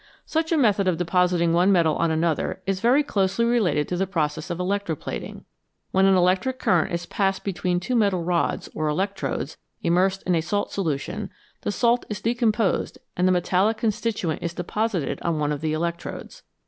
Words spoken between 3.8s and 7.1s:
to the process of electro plating. When an electric current is